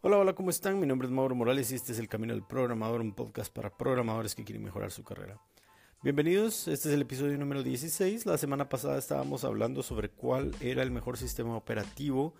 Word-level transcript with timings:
Hola, 0.00 0.18
hola, 0.18 0.32
¿cómo 0.32 0.50
están? 0.50 0.78
Mi 0.78 0.86
nombre 0.86 1.08
es 1.08 1.12
Mauro 1.12 1.34
Morales 1.34 1.72
y 1.72 1.74
este 1.74 1.90
es 1.90 1.98
El 1.98 2.06
Camino 2.06 2.32
del 2.32 2.44
Programador, 2.44 3.00
un 3.00 3.14
podcast 3.14 3.52
para 3.52 3.76
programadores 3.76 4.36
que 4.36 4.44
quieren 4.44 4.62
mejorar 4.62 4.92
su 4.92 5.02
carrera. 5.02 5.40
Bienvenidos, 6.04 6.68
este 6.68 6.88
es 6.88 6.94
el 6.94 7.02
episodio 7.02 7.36
número 7.36 7.64
16. 7.64 8.24
La 8.24 8.38
semana 8.38 8.68
pasada 8.68 8.96
estábamos 8.96 9.42
hablando 9.42 9.82
sobre 9.82 10.08
cuál 10.08 10.54
era 10.60 10.84
el 10.84 10.92
mejor 10.92 11.16
sistema 11.16 11.56
operativo 11.56 12.36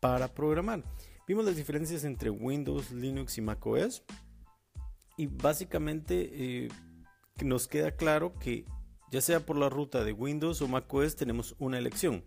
para 0.00 0.28
programar. 0.28 0.84
Vimos 1.26 1.44
las 1.44 1.56
diferencias 1.56 2.04
entre 2.04 2.30
Windows, 2.30 2.92
Linux 2.92 3.36
y 3.36 3.40
macOS 3.40 4.04
y 5.16 5.26
básicamente 5.26 6.30
eh, 6.32 6.68
nos 7.42 7.66
queda 7.66 7.96
claro 7.96 8.38
que 8.38 8.64
ya 9.10 9.20
sea 9.20 9.40
por 9.44 9.56
la 9.56 9.68
ruta 9.68 10.04
de 10.04 10.12
Windows 10.12 10.62
o 10.62 10.68
macOS 10.68 11.16
tenemos 11.16 11.56
una 11.58 11.78
elección. 11.78 12.22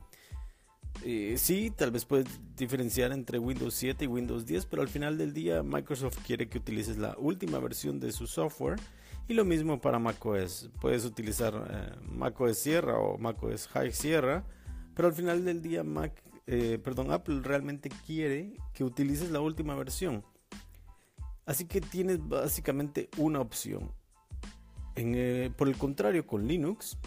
Eh, 1.03 1.35
sí, 1.37 1.71
tal 1.75 1.91
vez 1.91 2.05
puedes 2.05 2.27
diferenciar 2.55 3.11
entre 3.11 3.37
Windows 3.37 3.73
7 3.75 4.05
y 4.05 4.07
Windows 4.07 4.45
10, 4.45 4.65
pero 4.65 4.81
al 4.81 4.87
final 4.87 5.17
del 5.17 5.33
día 5.33 5.61
Microsoft 5.61 6.19
quiere 6.25 6.47
que 6.47 6.57
utilices 6.57 6.97
la 6.97 7.15
última 7.17 7.59
versión 7.59 7.99
de 7.99 8.11
su 8.11 8.27
software 8.27 8.79
y 9.27 9.33
lo 9.33 9.45
mismo 9.45 9.79
para 9.81 9.99
macOS. 9.99 10.69
Puedes 10.81 11.05
utilizar 11.05 11.53
eh, 11.69 11.95
macOS 12.01 12.57
Sierra 12.57 12.97
o 12.97 13.17
macOS 13.17 13.67
High 13.67 13.91
Sierra, 13.91 14.45
pero 14.95 15.07
al 15.07 15.13
final 15.13 15.43
del 15.45 15.61
día 15.61 15.83
eh, 16.47 16.81
Apple 17.11 17.41
realmente 17.43 17.89
quiere 18.05 18.53
que 18.73 18.83
utilices 18.83 19.31
la 19.31 19.41
última 19.41 19.75
versión. 19.75 20.23
Así 21.45 21.65
que 21.65 21.81
tienes 21.81 22.27
básicamente 22.27 23.09
una 23.17 23.39
opción. 23.39 23.91
por 25.57 25.67
el 25.67 25.77
contrario, 25.77 26.25
con 26.25 26.47
Linux 26.47 26.97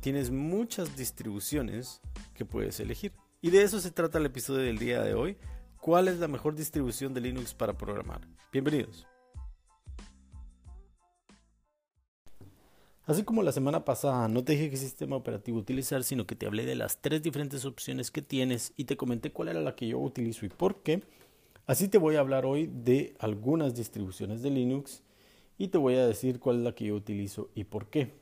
tienes 0.00 0.30
muchas 0.30 0.96
distribuciones 0.96 2.02
que 2.34 2.44
puedes 2.44 2.78
elegir. 2.80 3.12
Y 3.42 3.50
de 3.50 3.62
eso 3.62 3.80
se 3.80 3.90
trata 3.90 4.18
el 4.18 4.26
episodio 4.26 4.64
del 4.64 4.78
día 4.78 5.02
de 5.02 5.14
hoy. 5.14 5.36
¿Cuál 5.78 6.08
es 6.08 6.18
la 6.18 6.26
mejor 6.26 6.54
distribución 6.54 7.12
de 7.12 7.20
Linux 7.20 7.52
para 7.52 7.76
programar? 7.76 8.22
Bienvenidos. 8.50 9.06
Así 13.04 13.22
como 13.22 13.42
la 13.42 13.52
semana 13.52 13.84
pasada 13.84 14.26
no 14.26 14.42
te 14.42 14.52
dije 14.52 14.70
qué 14.70 14.76
sistema 14.78 15.16
operativo 15.16 15.58
utilizar, 15.58 16.02
sino 16.02 16.26
que 16.26 16.34
te 16.34 16.46
hablé 16.46 16.64
de 16.64 16.74
las 16.74 17.00
tres 17.02 17.22
diferentes 17.22 17.64
opciones 17.66 18.10
que 18.10 18.22
tienes 18.22 18.72
y 18.76 18.84
te 18.84 18.96
comenté 18.96 19.30
cuál 19.30 19.48
era 19.48 19.60
la 19.60 19.76
que 19.76 19.86
yo 19.86 19.98
utilizo 19.98 20.46
y 20.46 20.48
por 20.48 20.82
qué. 20.82 21.02
Así 21.66 21.88
te 21.88 21.98
voy 21.98 22.16
a 22.16 22.20
hablar 22.20 22.46
hoy 22.46 22.68
de 22.72 23.14
algunas 23.18 23.76
distribuciones 23.76 24.42
de 24.42 24.50
Linux 24.50 25.02
y 25.58 25.68
te 25.68 25.78
voy 25.78 25.96
a 25.96 26.06
decir 26.06 26.40
cuál 26.40 26.56
es 26.56 26.62
la 26.62 26.74
que 26.74 26.86
yo 26.86 26.96
utilizo 26.96 27.50
y 27.54 27.64
por 27.64 27.90
qué. 27.90 28.12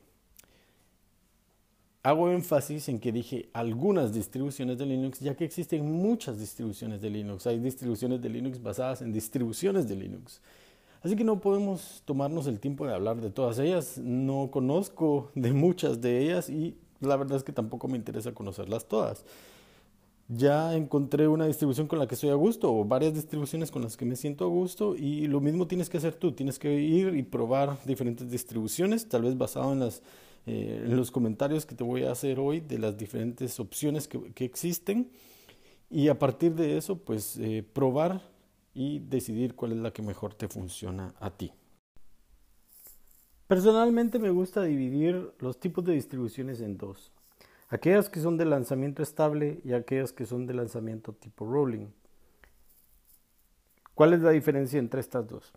Hago 2.05 2.29
énfasis 2.29 2.87
en 2.89 2.99
que 2.99 3.11
dije 3.11 3.49
algunas 3.51 4.13
distribuciones 4.13 4.77
de 4.77 4.85
Linux, 4.85 5.21
ya 5.21 5.33
que 5.33 5.43
existen 5.43 5.91
muchas 5.91 6.37
distribuciones 6.37 7.01
de 7.01 7.09
Linux. 7.09 7.47
Hay 7.47 7.57
distribuciones 7.57 8.21
de 8.21 8.29
Linux 8.29 8.61
basadas 8.61 9.01
en 9.01 9.11
distribuciones 9.11 9.87
de 9.87 9.95
Linux. 9.95 10.39
Así 11.01 11.15
que 11.15 11.23
no 11.23 11.41
podemos 11.41 12.03
tomarnos 12.05 12.45
el 12.45 12.59
tiempo 12.59 12.85
de 12.85 12.93
hablar 12.93 13.21
de 13.21 13.31
todas 13.31 13.57
ellas. 13.57 13.97
No 13.97 14.51
conozco 14.51 15.31
de 15.33 15.51
muchas 15.51 15.99
de 15.99 16.19
ellas 16.19 16.47
y 16.47 16.77
la 16.99 17.15
verdad 17.15 17.37
es 17.37 17.43
que 17.43 17.53
tampoco 17.53 17.87
me 17.87 17.97
interesa 17.97 18.35
conocerlas 18.35 18.85
todas. 18.85 19.25
Ya 20.27 20.75
encontré 20.75 21.27
una 21.27 21.47
distribución 21.47 21.87
con 21.87 21.97
la 21.97 22.07
que 22.07 22.13
estoy 22.13 22.29
a 22.29 22.35
gusto 22.35 22.71
o 22.71 22.85
varias 22.85 23.15
distribuciones 23.15 23.71
con 23.71 23.81
las 23.81 23.97
que 23.97 24.05
me 24.05 24.15
siento 24.15 24.45
a 24.45 24.47
gusto 24.47 24.95
y 24.95 25.25
lo 25.25 25.41
mismo 25.41 25.65
tienes 25.65 25.89
que 25.89 25.97
hacer 25.97 26.13
tú. 26.13 26.33
Tienes 26.33 26.59
que 26.59 26.71
ir 26.71 27.15
y 27.15 27.23
probar 27.23 27.79
diferentes 27.83 28.29
distribuciones, 28.29 29.09
tal 29.09 29.23
vez 29.23 29.35
basado 29.35 29.73
en 29.73 29.79
las 29.79 30.03
eh, 30.45 30.83
en 30.85 30.95
los 30.95 31.11
comentarios 31.11 31.65
que 31.65 31.75
te 31.75 31.83
voy 31.83 32.03
a 32.03 32.11
hacer 32.11 32.39
hoy 32.39 32.59
de 32.59 32.77
las 32.77 32.97
diferentes 32.97 33.59
opciones 33.59 34.07
que, 34.07 34.31
que 34.33 34.45
existen 34.45 35.09
y 35.89 36.09
a 36.09 36.19
partir 36.19 36.53
de 36.55 36.77
eso 36.77 36.97
pues 36.97 37.37
eh, 37.37 37.65
probar 37.73 38.21
y 38.73 38.99
decidir 38.99 39.55
cuál 39.55 39.71
es 39.71 39.77
la 39.77 39.91
que 39.91 40.01
mejor 40.01 40.33
te 40.33 40.47
funciona 40.47 41.13
a 41.19 41.31
ti. 41.31 41.51
Personalmente 43.47 44.19
me 44.19 44.31
gusta 44.31 44.63
dividir 44.63 45.33
los 45.39 45.59
tipos 45.59 45.85
de 45.85 45.93
distribuciones 45.93 46.61
en 46.61 46.77
dos. 46.77 47.11
Aquellas 47.69 48.09
que 48.09 48.19
son 48.19 48.37
de 48.37 48.45
lanzamiento 48.45 49.01
estable 49.01 49.61
y 49.63 49.73
aquellas 49.73 50.13
que 50.13 50.25
son 50.25 50.45
de 50.45 50.53
lanzamiento 50.53 51.13
tipo 51.13 51.45
rolling. 51.45 51.87
¿Cuál 53.93 54.13
es 54.13 54.21
la 54.21 54.31
diferencia 54.31 54.77
entre 54.77 54.99
estas 54.99 55.27
dos? 55.27 55.53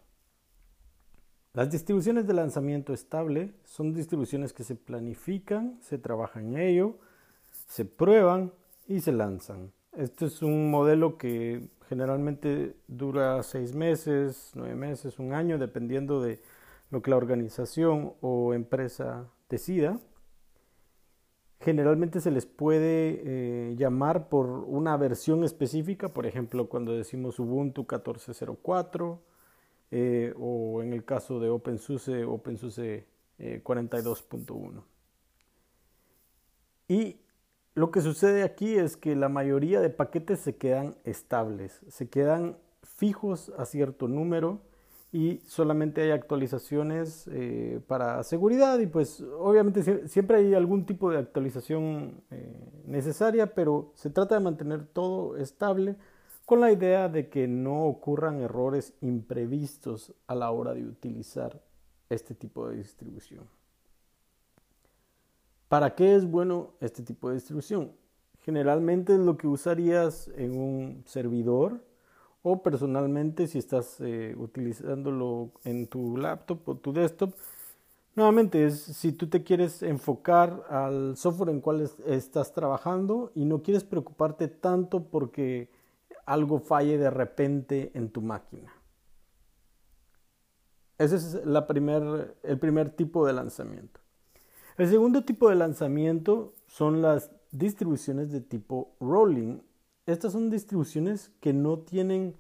Las 1.58 1.70
distribuciones 1.70 2.24
de 2.28 2.34
lanzamiento 2.34 2.92
estable 2.92 3.52
son 3.64 3.92
distribuciones 3.92 4.52
que 4.52 4.62
se 4.62 4.76
planifican, 4.76 5.76
se 5.80 5.98
trabaja 5.98 6.38
en 6.38 6.56
ello, 6.56 6.98
se 7.66 7.84
prueban 7.84 8.52
y 8.86 9.00
se 9.00 9.10
lanzan. 9.10 9.72
Este 9.96 10.26
es 10.26 10.40
un 10.42 10.70
modelo 10.70 11.18
que 11.18 11.68
generalmente 11.88 12.76
dura 12.86 13.42
seis 13.42 13.74
meses, 13.74 14.52
nueve 14.54 14.76
meses, 14.76 15.18
un 15.18 15.32
año, 15.32 15.58
dependiendo 15.58 16.22
de 16.22 16.40
lo 16.90 17.02
que 17.02 17.10
la 17.10 17.16
organización 17.16 18.12
o 18.20 18.54
empresa 18.54 19.26
decida. 19.48 19.98
Generalmente 21.58 22.20
se 22.20 22.30
les 22.30 22.46
puede 22.46 23.20
eh, 23.24 23.74
llamar 23.76 24.28
por 24.28 24.46
una 24.46 24.96
versión 24.96 25.42
específica, 25.42 26.10
por 26.10 26.24
ejemplo, 26.24 26.68
cuando 26.68 26.92
decimos 26.92 27.40
Ubuntu 27.40 27.84
14.04 27.84 29.18
eh, 29.90 30.34
o 30.38 30.82
en 30.82 30.92
el 30.92 31.04
caso 31.04 31.40
de 31.40 31.48
OpenSUSE, 31.48 32.24
OpenSUSE 32.24 33.06
42.1. 33.38 34.82
Eh, 36.88 36.94
y 36.94 37.20
lo 37.74 37.90
que 37.90 38.00
sucede 38.00 38.42
aquí 38.42 38.74
es 38.74 38.96
que 38.96 39.14
la 39.16 39.28
mayoría 39.28 39.80
de 39.80 39.90
paquetes 39.90 40.40
se 40.40 40.56
quedan 40.56 40.96
estables, 41.04 41.80
se 41.88 42.08
quedan 42.08 42.58
fijos 42.82 43.52
a 43.56 43.64
cierto 43.64 44.08
número 44.08 44.60
y 45.12 45.40
solamente 45.46 46.02
hay 46.02 46.10
actualizaciones 46.10 47.28
eh, 47.32 47.80
para 47.86 48.22
seguridad 48.24 48.78
y 48.80 48.86
pues 48.86 49.22
obviamente 49.38 50.08
siempre 50.08 50.38
hay 50.38 50.54
algún 50.54 50.84
tipo 50.84 51.10
de 51.10 51.18
actualización 51.18 52.20
necesaria, 52.84 53.54
pero 53.54 53.92
se 53.94 54.10
trata 54.10 54.34
de 54.34 54.40
mantener 54.42 54.84
todo 54.86 55.36
estable 55.36 55.96
con 56.48 56.60
la 56.60 56.72
idea 56.72 57.10
de 57.10 57.28
que 57.28 57.46
no 57.46 57.84
ocurran 57.84 58.40
errores 58.40 58.94
imprevistos 59.02 60.14
a 60.26 60.34
la 60.34 60.50
hora 60.50 60.72
de 60.72 60.82
utilizar 60.82 61.60
este 62.08 62.34
tipo 62.34 62.66
de 62.70 62.76
distribución. 62.76 63.44
¿Para 65.68 65.94
qué 65.94 66.14
es 66.14 66.24
bueno 66.24 66.70
este 66.80 67.02
tipo 67.02 67.28
de 67.28 67.34
distribución? 67.34 67.92
Generalmente 68.46 69.12
es 69.12 69.18
lo 69.18 69.36
que 69.36 69.46
usarías 69.46 70.30
en 70.36 70.58
un 70.58 71.02
servidor 71.04 71.84
o 72.40 72.62
personalmente 72.62 73.46
si 73.46 73.58
estás 73.58 74.00
eh, 74.00 74.34
utilizándolo 74.38 75.50
en 75.64 75.86
tu 75.86 76.16
laptop 76.16 76.66
o 76.66 76.76
tu 76.78 76.94
desktop. 76.94 77.34
Nuevamente 78.16 78.64
es 78.64 78.80
si 78.80 79.12
tú 79.12 79.28
te 79.28 79.44
quieres 79.44 79.82
enfocar 79.82 80.64
al 80.70 81.14
software 81.18 81.50
en 81.50 81.60
cual 81.60 81.90
estás 82.06 82.54
trabajando 82.54 83.32
y 83.34 83.44
no 83.44 83.62
quieres 83.62 83.84
preocuparte 83.84 84.48
tanto 84.48 85.04
porque 85.04 85.76
algo 86.28 86.60
falle 86.60 86.98
de 86.98 87.10
repente 87.10 87.90
en 87.94 88.10
tu 88.10 88.20
máquina. 88.20 88.72
Ese 90.98 91.16
es 91.16 91.40
primer, 91.66 92.36
el 92.42 92.58
primer 92.58 92.90
tipo 92.90 93.26
de 93.26 93.32
lanzamiento. 93.32 94.00
El 94.76 94.88
segundo 94.88 95.24
tipo 95.24 95.48
de 95.48 95.54
lanzamiento 95.54 96.54
son 96.66 97.00
las 97.00 97.30
distribuciones 97.50 98.30
de 98.30 98.42
tipo 98.42 98.94
rolling. 99.00 99.60
Estas 100.04 100.32
son 100.32 100.50
distribuciones 100.50 101.32
que 101.40 101.54
no 101.54 101.78
tienen, 101.78 102.36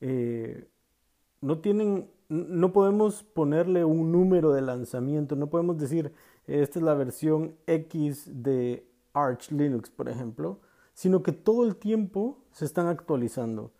eh, 0.00 0.68
no 1.40 1.60
tienen, 1.60 2.10
no 2.28 2.72
podemos 2.72 3.22
ponerle 3.22 3.86
un 3.86 4.12
número 4.12 4.52
de 4.52 4.60
lanzamiento. 4.60 5.34
No 5.34 5.48
podemos 5.48 5.78
decir 5.78 6.12
esta 6.46 6.78
es 6.78 6.84
la 6.84 6.94
versión 6.94 7.56
X 7.66 8.30
de 8.42 8.86
Arch 9.14 9.50
Linux, 9.50 9.88
por 9.88 10.10
ejemplo 10.10 10.60
sino 10.94 11.22
que 11.22 11.32
todo 11.32 11.64
el 11.64 11.76
tiempo 11.76 12.38
se 12.52 12.64
están 12.64 12.86
actualizando. 12.86 13.72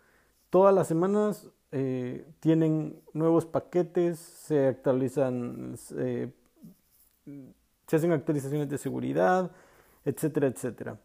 Todas 0.49 0.73
las 0.73 0.87
semanas 0.87 1.49
eh, 1.71 2.27
tienen 2.39 3.01
nuevos 3.13 3.45
paquetes, 3.45 4.19
se 4.19 4.67
actualizan, 4.67 5.75
se 5.75 6.31
hacen 7.91 8.11
actualizaciones 8.11 8.69
de 8.69 8.77
seguridad, 8.77 9.51
etcétera, 10.05 10.47
etcétera. 10.47 10.99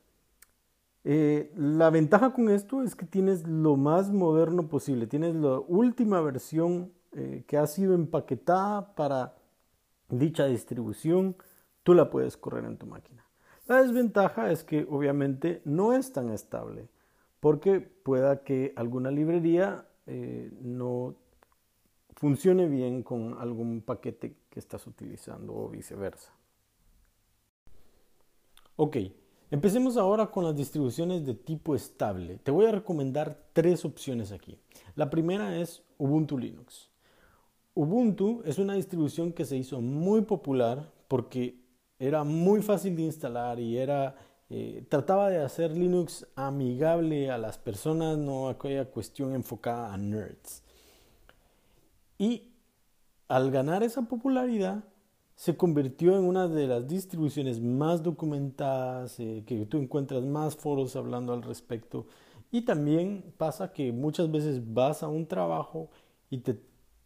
Eh, 1.03 1.51
la 1.57 1.89
ventaja 1.89 2.33
con 2.35 2.51
esto 2.51 2.83
es 2.83 2.95
que 2.95 3.07
tienes 3.07 3.47
lo 3.47 3.77
más 3.77 4.11
moderno 4.11 4.69
posible, 4.69 5.07
tienes 5.07 5.35
la 5.35 5.59
última 5.59 6.21
versión 6.21 6.93
eh, 7.13 7.45
que 7.47 7.57
ha 7.57 7.67
sido 7.67 7.95
empaquetada 7.95 8.95
para 8.95 9.35
dicha 10.11 10.45
distribución, 10.45 11.37
tú 11.83 11.95
la 11.95 12.11
puedes 12.11 12.37
correr 12.37 12.67
en 12.67 12.77
tu 12.77 12.87
máquina. 12.87 13.25
La 13.71 13.81
desventaja 13.81 14.51
es 14.51 14.65
que 14.65 14.85
obviamente 14.91 15.63
no 15.65 15.93
es 15.93 16.13
tan 16.13 16.31
estable, 16.31 16.89
porque 17.39 17.79
pueda 17.79 18.43
que 18.43 18.73
alguna 18.75 19.13
librería 19.13 19.87
eh, 20.09 20.51
no 20.61 21.15
funcione 22.17 22.67
bien 22.67 23.05
con 23.05 23.39
algún 23.39 23.81
paquete 23.81 24.35
que 24.51 24.59
estás 24.59 24.89
utilizando 24.89 25.55
o 25.55 25.69
viceversa. 25.69 26.33
Ok, 28.75 28.97
Empecemos 29.53 29.97
ahora 29.97 30.33
con 30.33 30.45
las 30.45 30.57
distribuciones 30.57 31.25
de 31.25 31.35
tipo 31.35 31.75
estable. 31.77 32.39
Te 32.39 32.51
voy 32.53 32.67
a 32.67 32.73
recomendar 32.73 33.51
tres 33.53 33.85
opciones 33.85 34.31
aquí. 34.31 34.59
La 34.95 35.11
primera 35.11 35.57
es 35.61 35.83
Ubuntu 35.99 36.39
Linux. 36.39 36.89
Ubuntu 37.75 38.43
es 38.45 38.59
una 38.59 38.75
distribución 38.75 39.33
que 39.33 39.45
se 39.45 39.57
hizo 39.57 39.81
muy 39.81 40.23
popular 40.23 40.93
porque 41.09 41.61
era 42.01 42.25
muy 42.25 42.63
fácil 42.63 42.97
de 42.97 43.03
instalar 43.03 43.61
y 43.61 43.77
era 43.77 44.17
eh, 44.49 44.85
trataba 44.89 45.31
de 45.31 45.39
hacer 45.45 45.77
Linux 45.77 46.27
amigable 46.35 47.31
a 47.31 47.39
las 47.39 47.59
personas, 47.59 48.19
no 48.19 48.49
aquella 48.49 48.87
cuestión 48.87 49.35
enfocada 49.35 49.93
a 49.93 49.97
nerds. 49.99 50.65
Y 52.19 52.49
al 53.29 53.53
ganar 53.53 53.85
esa 53.85 54.03
popularidad, 54.03 54.83
se 55.37 55.57
convirtió 55.57 56.19
en 56.19 56.25
una 56.25 56.49
de 56.49 56.67
las 56.67 56.89
distribuciones 56.89 57.61
más 57.61 58.03
documentadas, 58.03 59.21
eh, 59.21 59.45
que 59.47 59.65
tú 59.67 59.79
encuentras 59.79 60.23
más 60.25 60.57
foros 60.57 60.97
hablando 60.97 61.33
al 61.33 61.43
respecto. 61.43 62.07
Y 62.51 62.63
también 62.63 63.33
pasa 63.37 63.73
que 63.73 63.93
muchas 63.93 64.31
veces 64.31 64.61
vas 64.75 65.03
a 65.03 65.09
un 65.09 65.27
trabajo 65.27 65.91
y 66.29 66.39
te 66.39 66.59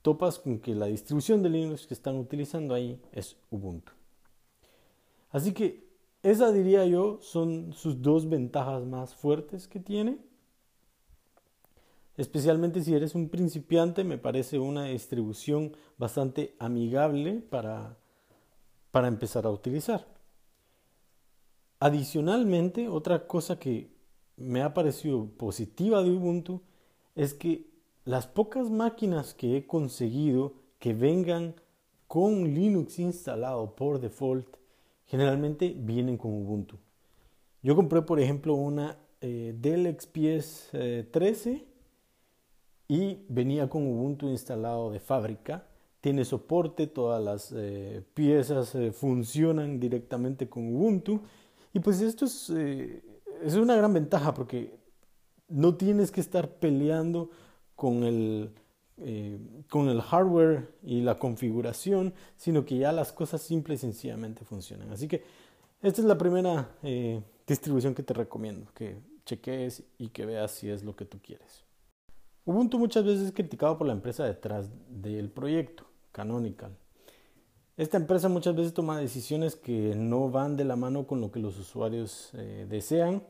topas 0.02 0.38
con 0.38 0.58
que 0.58 0.74
la 0.74 0.86
distribución 0.86 1.42
de 1.42 1.50
Linux 1.50 1.86
que 1.86 1.94
están 1.94 2.16
utilizando 2.16 2.74
ahí 2.74 3.00
es 3.12 3.36
Ubuntu. 3.50 3.92
Así 5.34 5.52
que 5.52 5.84
esa 6.22 6.50
diría 6.50 6.86
yo 6.86 7.18
son 7.20 7.74
sus 7.74 8.00
dos 8.00 8.30
ventajas 8.30 8.84
más 8.86 9.14
fuertes 9.14 9.68
que 9.68 9.80
tiene. 9.80 10.16
Especialmente 12.16 12.82
si 12.82 12.94
eres 12.94 13.14
un 13.14 13.28
principiante, 13.28 14.04
me 14.04 14.16
parece 14.16 14.58
una 14.58 14.84
distribución 14.84 15.76
bastante 15.98 16.54
amigable 16.58 17.40
para 17.40 17.98
para 18.94 19.08
empezar 19.08 19.44
a 19.44 19.50
utilizar. 19.50 20.06
Adicionalmente, 21.80 22.88
otra 22.88 23.26
cosa 23.26 23.58
que 23.58 23.90
me 24.36 24.62
ha 24.62 24.72
parecido 24.72 25.26
positiva 25.36 26.00
de 26.04 26.12
Ubuntu 26.12 26.62
es 27.16 27.34
que 27.34 27.72
las 28.04 28.28
pocas 28.28 28.70
máquinas 28.70 29.34
que 29.34 29.56
he 29.56 29.66
conseguido 29.66 30.54
que 30.78 30.94
vengan 30.94 31.56
con 32.06 32.54
Linux 32.54 33.00
instalado 33.00 33.74
por 33.74 33.98
default, 33.98 34.46
generalmente 35.06 35.74
vienen 35.76 36.16
con 36.16 36.32
Ubuntu. 36.32 36.78
Yo 37.62 37.74
compré, 37.76 38.02
por 38.02 38.20
ejemplo, 38.20 38.54
una 38.54 38.98
eh, 39.20 39.54
Dell 39.58 39.86
XPS 39.98 40.70
13 41.10 41.50
eh, 41.52 41.64
y 42.88 43.24
venía 43.28 43.68
con 43.68 43.86
Ubuntu 43.86 44.28
instalado 44.28 44.90
de 44.90 45.00
fábrica 45.00 45.66
tiene 46.00 46.26
soporte, 46.26 46.86
todas 46.86 47.24
las 47.24 47.50
eh, 47.56 48.02
piezas 48.12 48.76
funcionan 48.92 49.80
directamente 49.80 50.50
con 50.50 50.74
Ubuntu. 50.74 51.22
Y 51.72 51.80
pues 51.80 52.02
esto 52.02 52.26
es, 52.26 52.50
es, 52.50 53.54
una 53.54 53.74
gran 53.74 53.94
ventaja 53.94 54.34
porque 54.34 54.74
no 55.48 55.76
tienes 55.76 56.10
que 56.10 56.20
estar 56.20 56.58
peleando 56.58 57.30
con 57.74 58.04
el, 58.04 58.50
con 59.68 59.88
el 59.88 60.00
hardware 60.00 60.68
y 60.82 61.00
la 61.00 61.18
configuración, 61.18 62.14
sino 62.36 62.64
que 62.64 62.78
ya 62.78 62.92
las 62.92 63.12
cosas 63.12 63.42
simple 63.42 63.74
y 63.74 63.78
sencillamente 63.78 64.44
funcionan. 64.44 64.90
Así 64.90 65.08
que 65.08 65.22
esta 65.82 66.00
es 66.00 66.06
la 66.06 66.16
primera 66.16 66.70
distribución 67.46 67.94
que 67.94 68.02
te 68.02 68.14
recomiendo, 68.14 68.70
que 68.74 68.98
cheques 69.26 69.82
y 69.98 70.08
que 70.08 70.26
veas 70.26 70.52
si 70.52 70.70
es 70.70 70.84
lo 70.84 70.94
que 70.94 71.04
tú 71.04 71.18
quieres. 71.22 71.64
Ubuntu 72.44 72.78
muchas 72.78 73.04
veces 73.04 73.26
es 73.26 73.32
criticado 73.32 73.78
por 73.78 73.86
la 73.86 73.94
empresa 73.94 74.24
detrás 74.24 74.70
del 74.88 75.30
proyecto. 75.30 75.84
Canonical. 76.12 76.70
Esta 77.76 77.96
empresa 77.96 78.28
muchas 78.28 78.54
veces 78.54 78.72
toma 78.72 79.00
decisiones 79.00 79.56
que 79.56 79.96
no 79.96 80.30
van 80.30 80.56
de 80.56 80.64
la 80.64 80.76
mano 80.76 81.08
con 81.08 81.20
lo 81.20 81.32
que 81.32 81.40
los 81.40 81.58
usuarios 81.58 82.30
eh, 82.34 82.66
desean. 82.68 83.24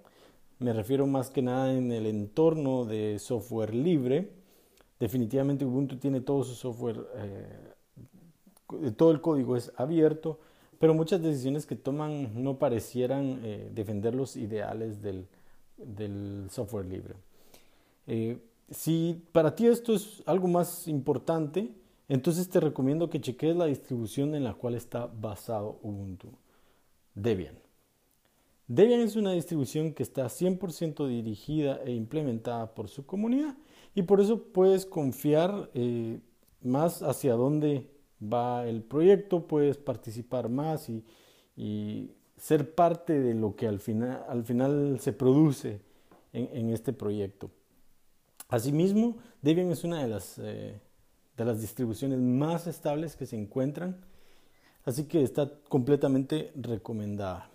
Me 0.59 0.75
refiero 0.75 1.07
más 1.07 1.31
que 1.31 1.41
nada 1.41 1.73
en 1.73 1.91
el 1.93 2.05
entorno 2.05 2.85
de 2.85 3.19
software 3.19 3.75
libre. 3.75 4.44
Definitivamente 5.05 5.67
Ubuntu 5.67 5.99
tiene 5.99 6.23
todo 6.23 6.45
su 6.45 6.55
software, 6.55 7.07
eh, 7.17 8.93
todo 8.97 9.11
el 9.11 9.21
código 9.21 9.55
es 9.55 9.71
abierto, 9.77 10.41
pero 10.79 10.95
muchas 10.95 11.21
decisiones 11.21 11.67
que 11.67 11.77
toman 11.77 12.43
no 12.43 12.59
parecieran 12.59 13.39
eh, 13.45 13.71
defender 13.75 14.15
los 14.15 14.35
ideales 14.35 15.03
del, 15.03 15.27
del 15.77 16.47
software 16.51 16.87
libre. 16.87 17.17
si 18.71 19.23
para 19.33 19.55
ti 19.55 19.67
esto 19.67 19.93
es 19.93 20.23
algo 20.25 20.49
más 20.49 20.89
importante, 20.89 21.71
entonces 22.09 22.49
te 22.49 22.59
recomiendo 22.59 23.11
que 23.11 23.21
cheques 23.21 23.55
la 23.55 23.67
distribución 23.67 24.35
en 24.35 24.45
la 24.45 24.55
cual 24.55 24.75
está 24.75 25.05
basado 25.05 25.81
Ubuntu. 25.83 26.29
Debian. 27.15 27.59
Debian 28.69 29.01
es 29.01 29.17
una 29.17 29.33
distribución 29.33 29.93
que 29.93 30.03
está 30.03 30.25
100% 30.25 31.07
dirigida 31.07 31.79
e 31.85 31.93
implementada 31.93 32.75
por 32.75 32.89
su 32.89 33.05
comunidad 33.05 33.55
y 33.95 34.03
por 34.03 34.21
eso 34.21 34.43
puedes 34.43 34.87
confiar 34.87 35.71
eh, 35.75 36.21
más 36.63 37.03
hacia 37.03 37.35
dónde 37.35 37.91
va 38.21 38.67
el 38.67 38.83
proyecto, 38.83 39.47
puedes 39.47 39.77
participar 39.77 40.49
más 40.49 40.89
y, 40.89 41.05
ser 42.37 42.75
parte 42.75 43.21
de 43.21 43.33
lo 43.33 43.55
que 43.55 43.69
al 43.69 43.79
final, 43.79 44.25
al 44.29 44.45
final 44.45 44.99
se 44.99 45.13
produce 45.13 45.81
en, 46.33 46.69
este 46.71 46.93
proyecto. 46.93 47.49
Asimismo, 48.49 49.17
Debian 49.41 49.71
es 49.71 49.85
una 49.85 50.03
de 50.03 50.09
las 50.09 50.39
eh, 50.39 50.81
de 51.37 51.45
las 51.45 51.61
distribuciones 51.61 52.19
más 52.21 52.67
estables 52.67 53.17
que 53.17 53.27
se 53.27 53.37
encuentran, 53.37 53.97
así 54.85 55.05
que 55.05 55.23
está 55.23 55.51
completamente 55.69 56.53
recomendada. 56.55 57.51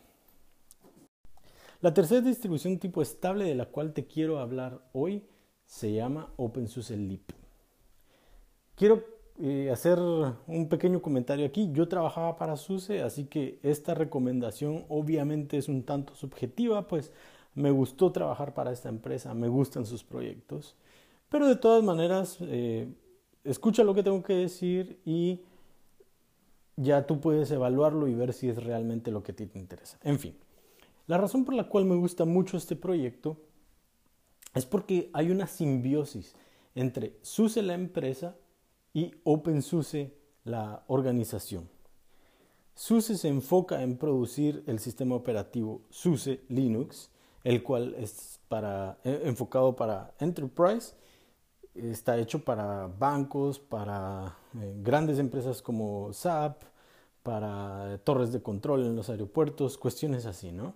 La 1.82 1.94
tercera 1.94 2.22
distribución 2.22 2.78
tipo 2.78 3.02
estable 3.02 3.46
de 3.46 3.56
la 3.56 3.66
cual 3.66 3.94
te 3.94 4.06
quiero 4.06 4.40
hablar 4.40 4.82
hoy 4.92 5.24
se 5.70 5.94
llama 5.94 6.28
OpenSUSE 6.38 6.98
Leap. 6.98 7.22
Quiero 8.74 9.04
eh, 9.40 9.70
hacer 9.72 10.00
un 10.00 10.68
pequeño 10.68 11.00
comentario 11.00 11.46
aquí. 11.46 11.70
Yo 11.72 11.88
trabajaba 11.88 12.38
para 12.38 12.58
SUSE, 12.58 13.04
así 13.04 13.26
que 13.26 13.60
esta 13.62 13.94
recomendación 13.94 14.86
obviamente 14.90 15.58
es 15.58 15.70
un 15.70 15.84
tanto 15.84 16.16
subjetiva, 16.16 16.88
pues 16.88 17.12
me 17.54 17.70
gustó 17.70 18.12
trabajar 18.12 18.56
para 18.56 18.72
esta 18.72 18.90
empresa, 18.90 19.36
me 19.36 19.48
gustan 19.48 19.86
sus 19.86 20.04
proyectos, 20.04 20.76
pero 21.30 21.48
de 21.48 21.56
todas 21.56 21.84
maneras 21.84 22.40
eh, 22.42 22.92
escucha 23.44 23.84
lo 23.84 23.94
que 23.94 24.02
tengo 24.02 24.24
que 24.24 24.34
decir 24.34 25.00
y 25.06 25.42
ya 26.78 27.06
tú 27.06 27.20
puedes 27.22 27.52
evaluarlo 27.52 28.08
y 28.08 28.16
ver 28.16 28.34
si 28.34 28.50
es 28.50 28.64
realmente 28.64 29.12
lo 29.12 29.22
que 29.22 29.34
a 29.34 29.36
ti 29.36 29.46
te 29.46 29.60
interesa. 29.60 30.00
En 30.04 30.18
fin, 30.18 30.36
la 31.06 31.20
razón 31.20 31.46
por 31.46 31.54
la 31.54 31.70
cual 31.70 31.86
me 31.86 31.96
gusta 31.96 32.26
mucho 32.26 32.58
este 32.58 32.76
proyecto 32.76 33.38
es 34.54 34.66
porque 34.66 35.10
hay 35.14 35.32
una 35.32 35.48
simbiosis 35.48 36.36
entre 36.76 37.18
SUSE 37.22 37.62
la 37.62 37.74
empresa 37.74 38.36
y 38.94 39.12
OpenSUSE 39.24 40.14
la 40.44 40.84
organización. 40.88 41.70
SUSE 42.76 43.18
se 43.18 43.28
enfoca 43.28 43.84
en 43.84 43.98
producir 43.98 44.64
el 44.68 44.80
sistema 44.80 45.16
operativo 45.16 45.82
SUSE 45.90 46.42
Linux, 46.48 47.12
el 47.44 47.62
cual 47.64 47.96
es 47.96 48.40
para, 48.48 49.00
eh, 49.04 49.22
enfocado 49.26 49.76
para 49.76 50.14
Enterprise 50.20 50.94
está 51.76 52.18
hecho 52.18 52.44
para 52.44 52.88
bancos, 52.88 53.60
para 53.60 54.38
eh, 54.56 54.76
grandes 54.82 55.20
empresas 55.20 55.62
como 55.62 56.12
SAP, 56.14 56.64
para 57.24 58.00
torres 58.04 58.32
de 58.32 58.42
control 58.42 58.86
en 58.86 58.96
los 58.96 59.10
aeropuertos, 59.10 59.78
cuestiones 59.78 60.26
así, 60.26 60.52
¿no? 60.52 60.74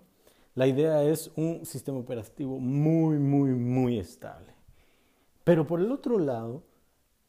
La 0.56 0.68
idea 0.68 1.04
es 1.04 1.32
un 1.36 1.66
sistema 1.66 1.98
operativo 1.98 2.60
muy, 2.60 3.18
muy, 3.18 3.52
muy 3.52 3.98
estable. 3.98 4.54
Pero 5.44 5.66
por 5.66 5.80
el 5.80 5.92
otro 5.92 6.20
lado 6.20 6.64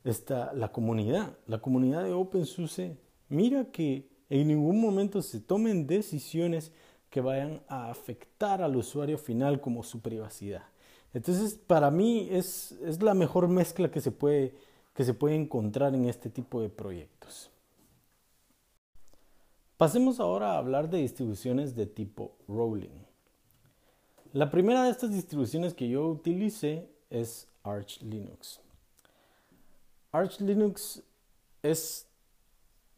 está 0.05 0.53
la 0.53 0.71
comunidad. 0.71 1.37
La 1.47 1.61
comunidad 1.61 2.05
de 2.05 2.13
OpenSUSE 2.13 2.99
mira 3.31 3.71
que 3.71 4.09
en 4.29 4.49
ningún 4.49 4.81
momento 4.81 5.23
se 5.23 5.41
tomen 5.41 5.87
decisiones 5.87 6.71
que 7.09 7.21
vayan 7.21 7.63
a 7.69 7.91
afectar 7.91 8.61
al 8.61 8.77
usuario 8.77 9.17
final 9.17 9.61
como 9.61 9.83
su 9.83 10.01
privacidad. 10.01 10.65
Entonces, 11.15 11.55
para 11.55 11.91
mí 11.91 12.29
es, 12.31 12.73
es 12.85 13.03
la 13.03 13.15
mejor 13.15 13.49
mezcla 13.49 13.91
que 13.91 14.01
se, 14.01 14.11
puede, 14.11 14.55
que 14.93 15.05
se 15.05 15.15
puede 15.15 15.37
encontrar 15.37 15.95
en 15.95 16.07
este 16.07 16.29
tipo 16.29 16.61
de 16.61 16.69
proyectos. 16.69 17.51
Pasemos 19.77 20.21
ahora 20.21 20.53
a 20.53 20.59
hablar 20.59 20.91
de 20.91 20.99
distribuciones 20.99 21.75
de 21.75 21.87
tipo 21.87 22.37
rolling. 22.49 23.05
La 24.35 24.51
primera 24.51 24.83
de 24.83 24.91
estas 24.91 25.13
distribuciones 25.13 25.73
que 25.73 25.89
yo 25.89 26.09
utilicé 26.09 26.91
es 27.09 27.49
Arch 27.63 28.03
Linux. 28.03 28.61
Arch 30.13 30.41
Linux 30.41 31.03
es, 31.63 32.07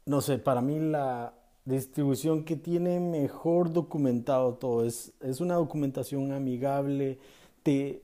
no 0.07 0.21
sé, 0.23 0.39
para 0.39 0.63
mí 0.63 0.81
la 0.81 1.35
distribución 1.65 2.45
que 2.45 2.57
tiene 2.57 3.01
mejor 3.01 3.71
documentado 3.71 4.55
todo. 4.55 4.85
Es, 4.85 5.13
es 5.21 5.41
una 5.41 5.55
documentación 5.55 6.33
amigable, 6.33 7.19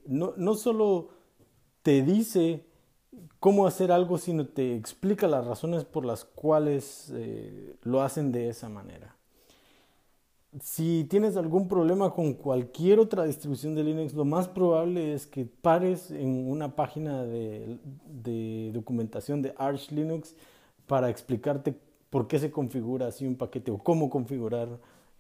no, 0.07 0.35
no 0.37 0.55
solo 0.55 1.09
te 1.83 2.03
dice 2.03 2.65
cómo 3.39 3.67
hacer 3.67 3.93
algo, 3.93 4.19
sino 4.19 4.47
te 4.47 4.75
explica 4.75 5.27
las 5.27 5.47
razones 5.47 5.85
por 5.85 6.05
las 6.05 6.25
cuales 6.25 7.11
eh, 7.15 7.77
lo 7.83 8.03
hacen 8.03 8.33
de 8.33 8.49
esa 8.49 8.69
manera. 8.69 9.17
Si 10.61 11.05
tienes 11.05 11.37
algún 11.37 11.67
problema 11.67 12.11
con 12.11 12.35
cualquier 12.35 12.99
otra 12.99 13.25
distribución 13.25 13.75
de 13.75 13.85
Linux, 13.85 14.13
lo 14.13 14.25
más 14.25 14.49
probable 14.49 15.15
es 15.15 15.27
que 15.27 15.47
pares 15.47 16.11
en 16.11 16.51
una 16.51 16.77
página 16.77 17.25
de, 17.25 17.79
documentación 18.73 19.41
de 19.41 19.55
Arch 19.57 19.91
Linux 19.91 20.35
para 20.87 21.09
explicarte 21.09 21.75
por 22.11 22.29
qué 22.29 22.39
se 22.39 22.51
configura 22.51 23.07
así 23.07 23.27
un 23.27 23.37
paquete 23.37 23.71
o 23.71 23.79
cómo 23.79 24.11
configurar 24.11 24.69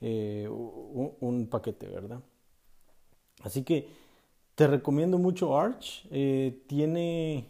eh, 0.03 0.47
un, 0.51 1.47
paquete, 1.51 1.89
¿verdad? 1.89 2.21
Así 3.43 3.63
que 3.63 3.89
te 4.55 4.67
recomiendo 4.67 5.17
mucho 5.17 5.59
Arch. 5.59 6.07
Eh, 6.11 6.63
tiene 6.67 7.47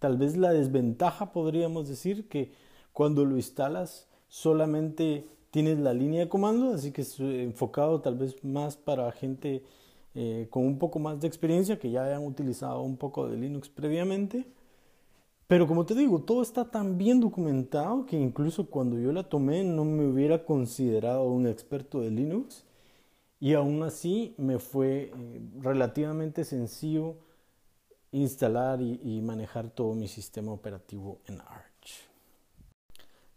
tal 0.00 0.16
vez 0.16 0.36
la 0.36 0.52
desventaja, 0.52 1.32
podríamos 1.32 1.88
decir, 1.88 2.28
que 2.28 2.52
cuando 2.92 3.24
lo 3.24 3.36
instalas 3.36 4.08
solamente 4.28 5.26
tienes 5.50 5.78
la 5.78 5.92
línea 5.94 6.20
de 6.20 6.28
comando, 6.28 6.72
así 6.74 6.92
que 6.92 7.02
es 7.02 7.18
eh, 7.20 7.42
enfocado 7.42 8.00
tal 8.00 8.16
vez 8.16 8.42
más 8.44 8.76
para 8.76 9.10
gente 9.12 9.62
eh, 10.14 10.48
con 10.50 10.64
un 10.66 10.78
poco 10.78 10.98
más 10.98 11.20
de 11.20 11.28
experiencia 11.28 11.78
que 11.78 11.90
ya 11.90 12.04
hayan 12.04 12.26
utilizado 12.26 12.82
un 12.82 12.96
poco 12.96 13.28
de 13.28 13.36
Linux 13.36 13.68
previamente. 13.68 14.46
Pero 15.46 15.66
como 15.66 15.84
te 15.86 15.94
digo, 15.94 16.22
todo 16.22 16.42
está 16.42 16.70
tan 16.70 16.96
bien 16.98 17.20
documentado 17.20 18.06
que 18.06 18.16
incluso 18.16 18.70
cuando 18.70 18.98
yo 18.98 19.12
la 19.12 19.24
tomé 19.24 19.64
no 19.64 19.84
me 19.84 20.06
hubiera 20.06 20.44
considerado 20.44 21.24
un 21.24 21.46
experto 21.48 22.00
de 22.00 22.10
Linux 22.10 22.64
y 23.40 23.54
aún 23.54 23.82
así 23.82 24.34
me 24.38 24.58
fue 24.58 25.12
eh, 25.14 25.40
relativamente 25.60 26.44
sencillo 26.44 27.16
instalar 28.12 28.80
y 28.82 29.20
manejar 29.22 29.70
todo 29.70 29.94
mi 29.94 30.08
sistema 30.08 30.52
operativo 30.52 31.20
en 31.26 31.40
ARC. 31.40 31.69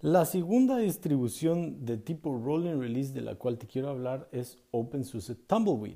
La 0.04 0.26
segunda 0.26 0.80
distribución 0.80 1.86
de 1.86 1.96
tipo 1.96 2.38
Rolling 2.38 2.78
Release 2.78 3.14
de 3.14 3.22
la 3.22 3.36
cual 3.36 3.58
te 3.58 3.68
quiero 3.68 3.88
hablar 3.88 4.28
es 4.34 4.58
OpenSUSE 4.72 5.34
Tumbleweed. 5.34 5.96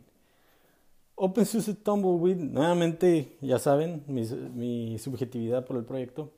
OpenSUSE 1.15 1.73
Tumbleweed, 1.73 2.37
nuevamente, 2.37 3.35
ya 3.41 3.59
saben, 3.59 4.05
mi, 4.07 4.97
subjetividad 4.97 5.65
por 5.65 5.75
el 5.75 5.83
proyecto, 5.83 6.31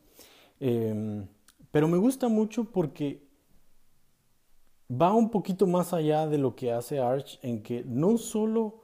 em, 0.60 1.28
pero 1.70 1.88
me 1.88 2.00
gusta 2.00 2.28
mucho 2.28 2.64
porque 2.64 3.22
va 4.92 5.14
un 5.14 5.30
poquito 5.30 5.68
más 5.68 5.94
allá 5.94 6.26
de 6.26 6.40
lo 6.40 6.56
que 6.56 6.72
hace 6.72 6.98
Arch 6.98 7.38
en 7.44 7.62
que 7.62 7.84
no 7.86 8.18
solo 8.18 8.82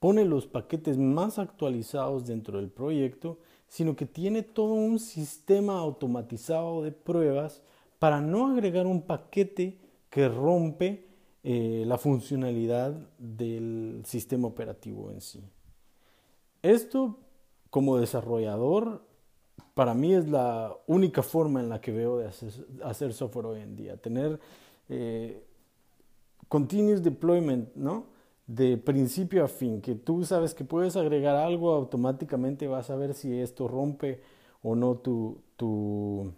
pone 0.00 0.24
los 0.24 0.46
paquetes 0.46 0.96
más 0.96 1.38
actualizados 1.38 2.26
dentro 2.26 2.56
del 2.56 2.70
proyecto, 2.70 3.38
sino 3.68 3.96
que 3.96 4.06
tiene 4.06 4.42
todo 4.42 4.72
un 4.72 4.98
sistema 4.98 5.78
automatizado 5.78 6.82
de 6.82 6.92
pruebas 6.92 7.60
para 8.02 8.20
no 8.20 8.48
agregar 8.48 8.84
un 8.88 9.02
paquete 9.02 9.78
que 10.10 10.28
rompe 10.28 11.06
eh, 11.44 11.84
la 11.86 11.98
funcionalidad 11.98 12.90
del 13.16 14.02
sistema 14.04 14.48
operativo 14.48 15.12
en 15.12 15.20
sí. 15.20 15.40
Esto, 16.62 17.20
como 17.70 17.98
desarrollador, 17.98 19.02
para 19.74 19.94
mí 19.94 20.14
es 20.14 20.28
la 20.28 20.76
única 20.88 21.22
forma 21.22 21.60
en 21.60 21.68
la 21.68 21.80
que 21.80 21.92
veo 21.92 22.18
de 22.18 22.26
hacer, 22.82 23.12
software 23.12 23.46
hoy 23.46 23.60
en 23.60 23.76
día. 23.76 23.96
Tener 23.96 24.40
eh, 24.88 25.40
continuous 26.48 27.04
deployment, 27.04 27.72
¿no? 27.76 28.06
De 28.48 28.78
principio 28.78 29.44
a 29.44 29.48
fin, 29.48 29.80
que 29.80 29.94
tú 29.94 30.24
sabes 30.24 30.54
que 30.54 30.64
puedes 30.64 30.96
agregar 30.96 31.36
algo, 31.36 31.70
automáticamente 31.70 32.66
vas 32.66 32.90
a 32.90 32.96
ver 32.96 33.14
si 33.14 33.38
esto 33.38 33.68
rompe 33.68 34.20
o 34.60 34.74
no 34.74 34.96
tu, 34.96 35.40
tu 35.54 36.32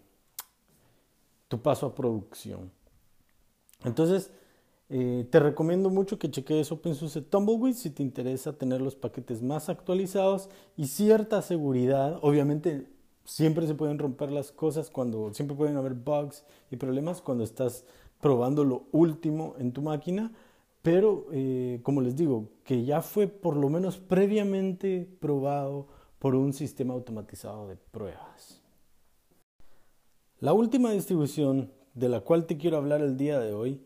paso 1.62 1.86
a 1.86 1.94
producción. 1.94 2.70
Entonces, 3.84 4.30
eh, 4.88 5.26
te 5.30 5.40
recomiendo 5.40 5.90
mucho 5.90 6.18
que 6.18 6.30
cheques 6.30 6.70
OpenSUSE 6.70 7.22
Tumbleweed 7.22 7.74
si 7.74 7.90
te 7.90 8.02
interesa 8.02 8.52
tener 8.52 8.80
los 8.80 8.94
paquetes 8.96 9.42
más 9.42 9.68
actualizados 9.68 10.48
y 10.76 10.86
cierta 10.86 11.42
seguridad. 11.42 12.18
Obviamente, 12.22 12.86
siempre 13.24 13.66
se 13.66 13.74
pueden 13.74 13.98
romper 13.98 14.30
las 14.30 14.52
cosas 14.52 14.90
cuando 14.90 15.32
siempre 15.32 15.56
pueden 15.56 15.76
haber 15.76 15.94
bugs 15.94 16.44
y 16.70 16.76
problemas 16.76 17.22
cuando 17.22 17.44
estás 17.44 17.84
probando 18.20 18.64
lo 18.64 18.86
último 18.92 19.54
en 19.58 19.72
tu 19.72 19.82
máquina. 19.82 20.32
Pero, 20.82 21.26
eh, 21.32 21.80
como 21.82 22.02
les 22.02 22.14
digo, 22.14 22.50
que 22.62 22.84
ya 22.84 23.00
fue 23.00 23.26
por 23.26 23.56
lo 23.56 23.70
menos 23.70 23.96
previamente 23.96 25.08
probado 25.18 25.88
por 26.18 26.34
un 26.34 26.52
sistema 26.52 26.92
automatizado 26.92 27.68
de 27.68 27.76
pruebas. 27.76 28.63
La 30.44 30.52
última 30.52 30.90
distribución 30.90 31.72
de 31.94 32.10
la 32.10 32.20
cual 32.20 32.44
te 32.44 32.58
quiero 32.58 32.76
hablar 32.76 33.00
el 33.00 33.16
día 33.16 33.40
de 33.40 33.54
hoy 33.54 33.80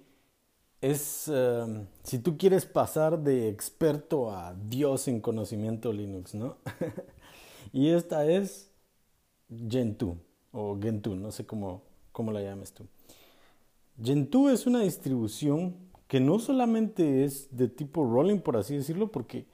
es 0.81 1.29
em, 1.29 1.87
si 2.03 2.19
tú 2.19 2.37
quieres 2.37 2.67
pasar 2.67 3.21
de 3.23 3.49
experto 3.49 4.33
a 4.33 4.57
Dios 4.69 5.07
en 5.07 5.21
conocimiento 5.21 5.93
Linux, 5.93 6.35
¿no? 6.35 6.57
y 7.73 7.91
esta 7.91 8.27
es 8.27 8.73
Gentoo 9.49 10.17
o 10.51 10.77
Gentoo, 10.83 11.15
no 11.15 11.31
sé 11.31 11.47
cómo, 11.47 11.85
cómo 12.11 12.33
la 12.33 12.43
llames 12.43 12.73
tú. 12.73 12.89
Gentoo 14.03 14.51
es 14.51 14.67
una 14.67 14.81
distribución 14.81 15.77
que 16.09 16.19
no 16.19 16.41
solamente 16.41 17.23
es 17.23 17.57
de 17.57 17.69
tipo 17.69 18.05
rolling, 18.05 18.41
por 18.41 18.57
así 18.57 18.75
decirlo, 18.75 19.13
porque 19.13 19.47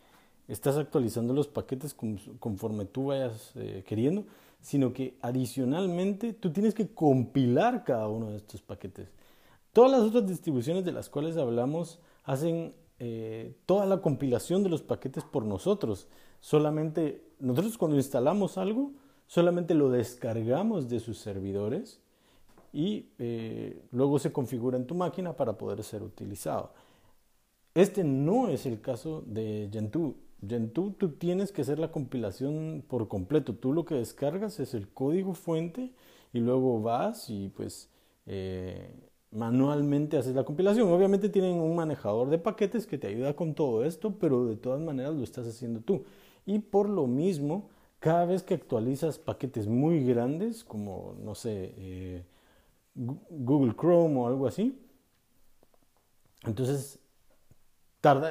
estás 0.48 0.78
actualizando 0.78 1.34
los 1.34 1.48
paquetes 1.48 1.94
conforme 2.38 2.86
tú 2.86 3.08
vayas 3.08 3.52
eh, 3.56 3.84
queriendo, 3.86 4.24
sino 4.64 4.94
que 4.94 5.18
adicionalmente 5.20 6.32
tú 6.32 6.50
tienes 6.50 6.72
que 6.72 6.88
compilar 6.88 7.84
cada 7.84 8.08
uno 8.08 8.30
de 8.30 8.38
estos 8.38 8.62
paquetes. 8.62 9.12
Todas 9.74 9.90
las 9.90 10.00
otras 10.00 10.26
distribuciones 10.26 10.86
de 10.86 10.92
las 10.92 11.10
cuales 11.10 11.36
hablamos 11.36 12.00
hacen 12.22 12.74
eh, 12.98 13.54
toda 13.66 13.84
la 13.84 14.00
compilación 14.00 14.62
de 14.62 14.70
los 14.70 14.80
paquetes 14.80 15.22
por 15.22 15.44
nosotros. 15.44 16.08
Solamente 16.40 17.26
nosotros 17.40 17.76
cuando 17.76 17.98
instalamos 17.98 18.56
algo, 18.56 18.92
solamente 19.26 19.74
lo 19.74 19.90
descargamos 19.90 20.88
de 20.88 20.98
sus 20.98 21.18
servidores 21.18 22.00
y 22.72 23.10
eh, 23.18 23.82
luego 23.90 24.18
se 24.18 24.32
configura 24.32 24.78
en 24.78 24.86
tu 24.86 24.94
máquina 24.94 25.36
para 25.36 25.58
poder 25.58 25.82
ser 25.82 26.02
utilizado. 26.02 26.72
Este 27.74 28.02
no 28.02 28.48
es 28.48 28.64
el 28.64 28.80
caso 28.80 29.22
de 29.26 29.68
Gentoo. 29.70 30.14
Gentoo 30.48 30.92
tú 30.92 31.10
tienes 31.12 31.52
que 31.52 31.62
hacer 31.62 31.78
la 31.78 31.90
compilación 31.92 32.84
por 32.86 33.08
completo. 33.08 33.54
Tú 33.54 33.72
lo 33.72 33.84
que 33.84 33.94
descargas 33.96 34.60
es 34.60 34.74
el 34.74 34.88
código 34.88 35.34
fuente 35.34 35.92
y 36.32 36.40
luego 36.40 36.80
vas 36.82 37.30
y 37.30 37.48
pues 37.50 37.90
eh, 38.26 38.94
manualmente 39.30 40.16
haces 40.16 40.34
la 40.34 40.44
compilación. 40.44 40.88
Obviamente 40.88 41.28
tienen 41.28 41.56
un 41.56 41.76
manejador 41.76 42.30
de 42.30 42.38
paquetes 42.38 42.86
que 42.86 42.98
te 42.98 43.08
ayuda 43.08 43.34
con 43.34 43.54
todo 43.54 43.84
esto, 43.84 44.18
pero 44.18 44.46
de 44.46 44.56
todas 44.56 44.80
maneras 44.80 45.14
lo 45.14 45.24
estás 45.24 45.46
haciendo 45.46 45.80
tú. 45.80 46.04
Y 46.46 46.60
por 46.60 46.88
lo 46.88 47.06
mismo, 47.06 47.68
cada 47.98 48.24
vez 48.24 48.42
que 48.42 48.54
actualizas 48.54 49.18
paquetes 49.18 49.66
muy 49.66 50.04
grandes, 50.04 50.64
como 50.64 51.16
no 51.22 51.34
sé, 51.34 51.74
eh, 51.76 52.24
Google 52.94 53.74
Chrome 53.74 54.16
o 54.20 54.26
algo 54.26 54.46
así, 54.46 54.78
entonces 56.44 57.00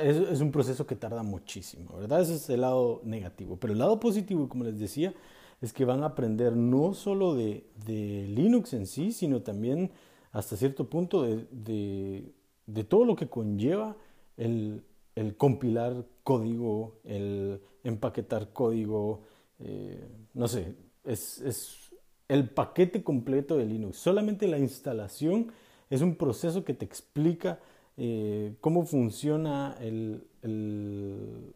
es, 0.01 0.42
un 0.42 0.51
proceso 0.51 0.86
que 0.86 0.96
tarda 0.96 1.24
muchísimo, 1.24 1.98
¿verdad? 1.98 2.22
Ese 2.22 2.36
es 2.36 2.50
el 2.50 2.62
lado 2.62 3.01
negativo. 3.03 3.58
Pero 3.58 3.74
el 3.74 3.80
lado 3.80 4.00
positivo, 4.00 4.48
como 4.48 4.63
les 4.63 4.80
decía, 4.80 5.13
es 5.62 5.74
que 5.74 5.86
van 5.86 6.03
a 6.03 6.08
aprender 6.08 6.56
no 6.56 6.94
solo 6.94 7.34
de, 7.34 7.65
Linux 7.88 8.74
en 8.74 8.86
sí, 8.86 9.12
sino 9.12 9.42
también 9.42 9.92
hasta 10.32 10.58
cierto 10.58 10.89
punto 10.89 11.24
de, 11.24 12.34
todo 12.88 13.06
lo 13.06 13.15
que 13.15 13.27
conlleva 13.27 13.96
el, 14.38 14.84
compilar 15.38 16.06
código, 16.24 17.00
el 17.03 17.62
empaquetar 17.84 18.51
código, 18.53 19.22
eh, 19.60 20.08
no 20.34 20.48
sé, 20.48 20.75
es, 21.03 21.39
es 21.42 21.92
el 22.27 22.50
paquete 22.50 23.03
completo 23.03 23.58
de 23.58 23.65
Linux. 23.65 23.98
Solamente 23.98 24.48
la 24.48 24.60
instalación 24.60 25.51
es 25.89 26.01
un 26.01 26.15
proceso 26.15 26.63
que 26.63 26.74
te 26.74 26.86
explica 26.86 27.60
eh, 27.98 28.56
cómo 28.62 28.86
funciona 28.86 29.76
el, 29.80 30.24
el, 30.42 31.54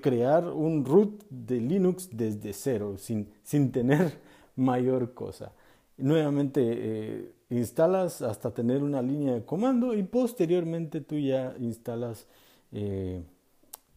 crear 0.00 0.46
un 0.48 0.84
root 0.84 1.22
de 1.28 1.60
Linux 1.60 2.08
desde 2.12 2.52
cero, 2.52 2.96
sin, 2.98 3.28
sin 3.42 3.72
tener 3.72 4.18
mayor 4.56 5.14
cosa. 5.14 5.52
Nuevamente 5.96 6.60
eh, 6.64 7.32
instalas 7.50 8.22
hasta 8.22 8.52
tener 8.52 8.82
una 8.82 9.02
línea 9.02 9.34
de 9.34 9.44
comando 9.44 9.94
y 9.94 10.02
posteriormente 10.02 11.00
tú 11.02 11.18
ya 11.18 11.54
instalas 11.58 12.26
eh, 12.72 13.22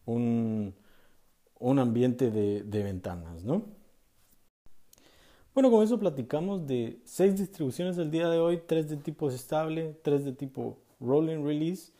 un, 0.04 0.74
un, 1.58 1.78
ambiente 1.78 2.30
de, 2.30 2.62
de 2.62 2.82
ventanas, 2.82 3.44
¿no? 3.44 3.62
Bueno, 5.54 5.70
con 5.70 5.84
eso 5.84 6.00
platicamos 6.00 6.66
de 6.66 6.98
seis 7.04 7.36
distribuciones 7.36 7.94
del 7.94 8.10
día 8.10 8.28
de 8.28 8.40
hoy, 8.40 8.60
tres 8.66 8.88
de 8.88 8.96
tipo 8.96 9.28
estable, 9.28 9.94
tres 10.02 10.24
de 10.24 10.32
tipo 10.32 10.76
rolling 10.98 11.44
release. 11.44 11.92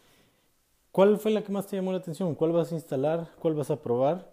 ¿Cuál 0.91 1.19
fue 1.19 1.31
la 1.31 1.45
que 1.45 1.53
más 1.53 1.69
te 1.69 1.77
llamó 1.77 1.93
la 1.93 1.99
atención? 1.99 2.35
¿Cuál 2.35 2.51
vas 2.51 2.73
a 2.73 2.75
instalar? 2.75 3.31
¿Cuál 3.39 3.55
vas 3.55 3.71
a 3.71 3.81
probar? 3.81 4.29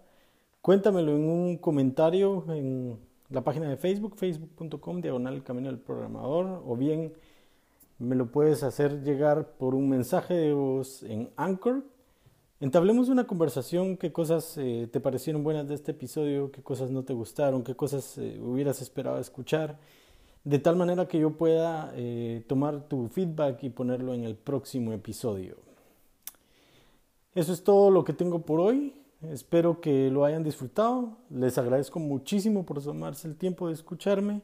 Cuéntamelo 0.60 1.12
en 1.12 1.28
un 1.28 1.56
comentario 1.56 2.44
en 2.48 2.98
la 3.30 3.42
página 3.44 3.68
de 3.68 3.76
Facebook, 3.76 4.16
facebook.com, 4.16 5.00
diagonal 5.00 5.44
camino 5.44 5.68
del 5.68 5.78
programador, 5.78 6.60
o 6.66 6.76
bien 6.76 7.12
me 8.00 8.16
lo 8.16 8.26
puedes 8.26 8.64
hacer 8.64 9.04
llegar 9.04 9.52
por 9.56 9.76
un 9.76 9.88
mensaje 9.88 10.34
de 10.34 10.52
voz 10.52 11.04
en 11.04 11.30
Anchor. 11.36 11.84
Entablemos 12.62 13.08
una 13.08 13.26
conversación, 13.26 13.96
qué 13.96 14.12
cosas 14.12 14.56
eh, 14.56 14.88
te 14.92 15.00
parecieron 15.00 15.42
buenas 15.42 15.66
de 15.66 15.74
este 15.74 15.90
episodio, 15.90 16.52
qué 16.52 16.62
cosas 16.62 16.92
no 16.92 17.02
te 17.02 17.12
gustaron, 17.12 17.64
qué 17.64 17.74
cosas 17.74 18.16
eh, 18.18 18.38
hubieras 18.40 18.80
esperado 18.80 19.18
escuchar, 19.18 19.80
de 20.44 20.60
tal 20.60 20.76
manera 20.76 21.08
que 21.08 21.18
yo 21.18 21.32
pueda 21.32 21.92
eh, 21.96 22.44
tomar 22.46 22.82
tu 22.82 23.08
feedback 23.08 23.64
y 23.64 23.70
ponerlo 23.70 24.14
en 24.14 24.22
el 24.22 24.36
próximo 24.36 24.92
episodio. 24.92 25.56
Eso 27.34 27.52
es 27.52 27.64
todo 27.64 27.90
lo 27.90 28.04
que 28.04 28.12
tengo 28.12 28.42
por 28.42 28.60
hoy. 28.60 28.94
Espero 29.22 29.80
que 29.80 30.08
lo 30.12 30.24
hayan 30.24 30.44
disfrutado. 30.44 31.16
Les 31.30 31.58
agradezco 31.58 31.98
muchísimo 31.98 32.64
por 32.64 32.80
tomarse 32.80 33.26
el 33.26 33.34
tiempo 33.34 33.66
de 33.66 33.74
escucharme 33.74 34.40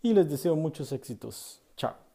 y 0.00 0.14
les 0.14 0.30
deseo 0.30 0.54
muchos 0.54 0.92
éxitos. 0.92 1.60
Chao. 1.76 2.07